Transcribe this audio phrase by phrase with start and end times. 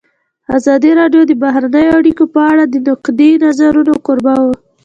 [0.57, 4.53] ازادي راډیو د بهرنۍ اړیکې په اړه د نقدي نظرونو کوربه وه.